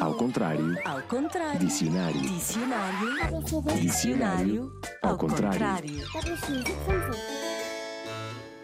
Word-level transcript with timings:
Ao 0.00 0.14
contrário. 0.14 0.74
Ao 0.82 1.02
contrário. 1.02 1.60
Dicionário. 1.60 2.20
Dicionário. 2.22 3.42
Dicionário. 3.78 4.80
Ao 5.02 5.18
contrário. 5.18 6.04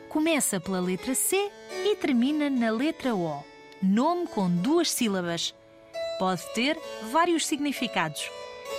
Começa 0.08 0.58
pela 0.58 0.80
letra 0.80 1.14
C 1.14 1.50
e 1.84 1.94
termina 1.96 2.48
na 2.48 2.70
letra 2.70 3.14
O. 3.14 3.44
Nome 3.82 4.26
com 4.26 4.48
duas 4.48 4.90
sílabas. 4.90 5.54
Pode 6.18 6.42
ter 6.54 6.78
vários 7.12 7.46
significados. 7.46 8.30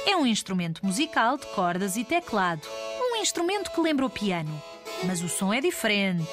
É 0.07 0.15
um 0.15 0.25
instrumento 0.25 0.83
musical 0.83 1.37
de 1.37 1.45
cordas 1.47 1.95
e 1.95 2.03
teclado. 2.03 2.67
Um 2.99 3.17
instrumento 3.17 3.69
que 3.71 3.81
lembra 3.81 4.07
o 4.07 4.09
piano, 4.09 4.59
mas 5.03 5.21
o 5.21 5.29
som 5.29 5.53
é 5.53 5.61
diferente. 5.61 6.27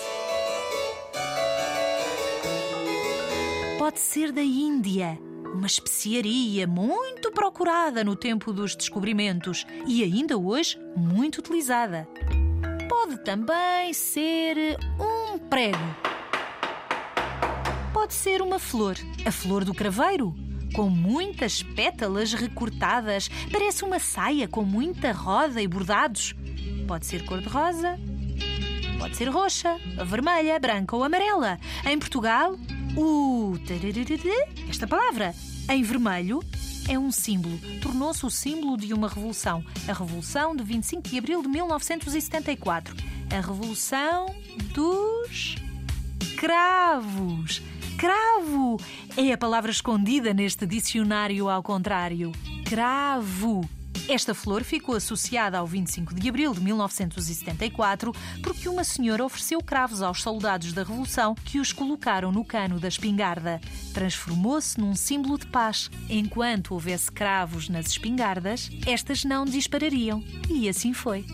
Pode 3.82 3.98
ser 3.98 4.30
da 4.30 4.44
Índia, 4.44 5.18
uma 5.52 5.66
especiaria 5.66 6.68
muito 6.68 7.32
procurada 7.32 8.04
no 8.04 8.14
tempo 8.14 8.52
dos 8.52 8.76
descobrimentos 8.76 9.66
e 9.88 10.04
ainda 10.04 10.38
hoje 10.38 10.78
muito 10.96 11.38
utilizada. 11.38 12.06
Pode 12.88 13.18
também 13.24 13.92
ser 13.92 14.78
um 15.00 15.36
prego. 15.36 15.76
Pode 17.92 18.14
ser 18.14 18.40
uma 18.40 18.60
flor, 18.60 18.94
a 19.26 19.32
flor 19.32 19.64
do 19.64 19.74
craveiro, 19.74 20.32
com 20.76 20.88
muitas 20.88 21.60
pétalas 21.64 22.32
recortadas, 22.32 23.28
parece 23.50 23.84
uma 23.84 23.98
saia 23.98 24.46
com 24.46 24.62
muita 24.62 25.10
roda 25.10 25.60
e 25.60 25.66
bordados. 25.66 26.36
Pode 26.86 27.04
ser 27.04 27.24
cor-de-rosa, 27.24 27.98
pode 29.00 29.16
ser 29.16 29.28
roxa, 29.28 29.76
vermelha, 30.06 30.56
branca 30.60 30.94
ou 30.94 31.02
amarela. 31.02 31.58
Em 31.84 31.98
Portugal, 31.98 32.56
o 32.96 33.32
esta 34.68 34.86
palavra 34.86 35.34
em 35.70 35.82
vermelho 35.82 36.42
é 36.88 36.98
um 36.98 37.12
símbolo. 37.12 37.58
Tornou-se 37.80 38.24
o 38.26 38.30
símbolo 38.30 38.76
de 38.76 38.92
uma 38.92 39.08
revolução. 39.08 39.64
A 39.88 39.92
Revolução 39.92 40.56
de 40.56 40.62
25 40.64 41.08
de 41.08 41.18
abril 41.18 41.42
de 41.42 41.48
1974. 41.48 42.96
A 43.30 43.40
Revolução 43.40 44.34
dos 44.74 45.56
cravos. 46.36 47.62
Cravo 47.96 48.78
é 49.16 49.32
a 49.32 49.38
palavra 49.38 49.70
escondida 49.70 50.34
neste 50.34 50.66
dicionário 50.66 51.48
ao 51.48 51.62
contrário. 51.62 52.32
Cravo. 52.64 53.68
Esta 54.08 54.34
flor 54.34 54.64
ficou 54.64 54.96
associada 54.96 55.58
ao 55.58 55.66
25 55.66 56.14
de 56.14 56.28
abril 56.28 56.52
de 56.52 56.60
1974 56.60 58.12
porque 58.42 58.68
uma 58.68 58.84
senhora 58.84 59.24
ofereceu 59.24 59.60
cravos 59.62 60.02
aos 60.02 60.22
soldados 60.22 60.72
da 60.72 60.82
Revolução 60.82 61.34
que 61.34 61.60
os 61.60 61.72
colocaram 61.72 62.32
no 62.32 62.44
cano 62.44 62.80
da 62.80 62.88
espingarda. 62.88 63.60
Transformou-se 63.94 64.78
num 64.80 64.94
símbolo 64.94 65.38
de 65.38 65.46
paz. 65.46 65.90
Enquanto 66.08 66.72
houvesse 66.72 67.10
cravos 67.10 67.68
nas 67.68 67.86
espingardas, 67.86 68.70
estas 68.86 69.24
não 69.24 69.44
disparariam. 69.44 70.22
E 70.50 70.68
assim 70.68 70.92
foi. 70.92 71.24